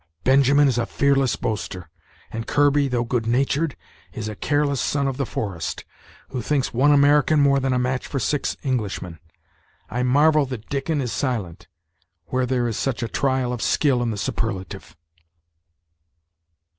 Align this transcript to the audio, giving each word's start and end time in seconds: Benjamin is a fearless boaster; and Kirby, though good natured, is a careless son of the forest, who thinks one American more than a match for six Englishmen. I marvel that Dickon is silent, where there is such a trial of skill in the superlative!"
Benjamin 0.23 0.67
is 0.67 0.79
a 0.79 0.87
fearless 0.87 1.35
boaster; 1.35 1.87
and 2.31 2.47
Kirby, 2.47 2.87
though 2.87 3.03
good 3.03 3.27
natured, 3.27 3.75
is 4.13 4.27
a 4.27 4.35
careless 4.35 4.81
son 4.81 5.07
of 5.07 5.17
the 5.17 5.27
forest, 5.27 5.85
who 6.29 6.41
thinks 6.41 6.73
one 6.73 6.91
American 6.91 7.39
more 7.39 7.59
than 7.59 7.71
a 7.71 7.77
match 7.77 8.07
for 8.07 8.17
six 8.19 8.57
Englishmen. 8.63 9.19
I 9.91 10.01
marvel 10.01 10.47
that 10.47 10.67
Dickon 10.69 11.01
is 11.01 11.11
silent, 11.13 11.67
where 12.29 12.47
there 12.47 12.67
is 12.67 12.77
such 12.77 13.03
a 13.03 13.07
trial 13.07 13.53
of 13.53 13.61
skill 13.61 14.01
in 14.01 14.09
the 14.09 14.17
superlative!" 14.17 14.97